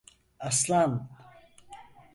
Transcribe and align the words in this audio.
Aslan… 0.39 1.09